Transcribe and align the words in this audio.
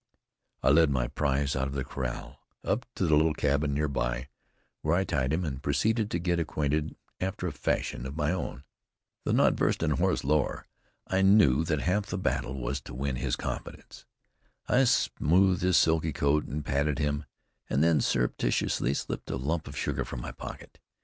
I 0.63 0.71
led 0.71 0.89
my 0.89 1.09
prize 1.09 1.55
out 1.55 1.67
of 1.67 1.73
the 1.75 1.83
corral, 1.85 2.39
up 2.63 2.87
to 2.95 3.05
the 3.05 3.15
little 3.15 3.35
cabin 3.35 3.71
nearby, 3.75 4.29
where 4.81 4.95
I 4.95 5.03
tied 5.03 5.31
him, 5.31 5.45
and 5.45 5.61
proceeded 5.61 6.09
to 6.09 6.17
get 6.17 6.39
acquainted 6.39 6.95
after 7.19 7.45
a 7.45 7.51
fashion 7.51 8.07
of 8.07 8.15
my 8.17 8.31
own. 8.31 8.63
Though 9.25 9.33
not 9.33 9.53
versed 9.53 9.83
in 9.83 9.91
horse 9.91 10.23
lore, 10.23 10.65
I 11.05 11.21
knew 11.21 11.63
that 11.65 11.81
half 11.81 12.07
the 12.07 12.17
battle 12.17 12.55
was 12.59 12.81
to 12.81 12.95
win 12.95 13.17
his 13.17 13.35
confidence. 13.35 14.05
I 14.67 14.85
smoothed 14.85 15.61
his 15.61 15.77
silky 15.77 16.13
coat, 16.13 16.45
and 16.45 16.65
patted 16.65 16.97
him, 16.97 17.25
and 17.69 17.83
then 17.83 18.01
surreptitiously 18.01 18.95
slipped 18.95 19.29
a 19.29 19.35
lump 19.37 19.67
of 19.67 19.77
sugar 19.77 20.03
from 20.03 20.19
my 20.21 20.31
pocket. 20.31 20.79